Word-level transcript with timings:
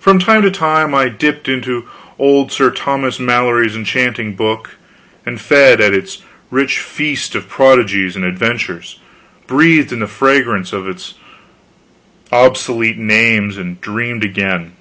From 0.00 0.18
time 0.18 0.42
to 0.42 0.50
time 0.50 0.92
I 0.92 1.08
dipped 1.08 1.48
into 1.48 1.86
old 2.18 2.50
Sir 2.50 2.68
Thomas 2.72 3.20
Malory's 3.20 3.76
enchanting 3.76 4.34
book, 4.34 4.70
and 5.24 5.40
fed 5.40 5.80
at 5.80 5.94
its 5.94 6.22
rich 6.50 6.78
feast 6.80 7.36
of 7.36 7.48
prodigies 7.48 8.16
and 8.16 8.24
adventures, 8.24 8.98
breathed 9.46 9.92
in 9.92 10.00
the 10.00 10.08
fragrance 10.08 10.72
of 10.72 10.88
its 10.88 11.14
obsolete 12.32 12.98
names, 12.98 13.56
and 13.56 13.80
dreamed 13.80 14.24
again. 14.24 14.72